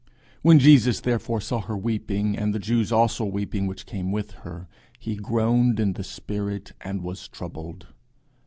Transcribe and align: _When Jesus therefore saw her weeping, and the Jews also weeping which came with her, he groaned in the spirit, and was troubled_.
_When 0.43 0.57
Jesus 0.57 0.99
therefore 0.99 1.39
saw 1.41 1.61
her 1.61 1.77
weeping, 1.77 2.35
and 2.35 2.55
the 2.55 2.59
Jews 2.59 2.91
also 2.91 3.23
weeping 3.23 3.67
which 3.67 3.85
came 3.85 4.11
with 4.11 4.31
her, 4.41 4.67
he 4.97 5.15
groaned 5.15 5.79
in 5.79 5.93
the 5.93 6.03
spirit, 6.03 6.71
and 6.81 7.03
was 7.03 7.27
troubled_. 7.31 7.83